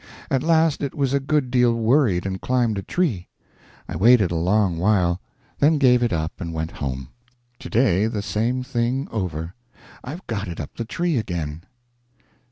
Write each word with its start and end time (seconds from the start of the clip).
At 0.31 0.41
last 0.41 0.81
it 0.81 0.95
was 0.95 1.13
a 1.13 1.19
good 1.19 1.51
deal 1.51 1.75
worried, 1.75 2.25
and 2.25 2.41
climbed 2.41 2.79
a 2.79 2.81
tree. 2.81 3.27
I 3.87 3.95
waited 3.95 4.31
a 4.31 4.35
good 4.35 4.43
while, 4.79 5.21
then 5.59 5.77
gave 5.77 6.01
it 6.01 6.11
up 6.11 6.41
and 6.41 6.55
went 6.55 6.71
home. 6.71 7.09
Today 7.59 8.07
the 8.07 8.23
same 8.23 8.63
thing 8.63 9.07
over. 9.11 9.53
I've 10.03 10.25
got 10.25 10.47
it 10.47 10.59
up 10.59 10.75
the 10.75 10.85
tree 10.85 11.17
again. 11.19 11.65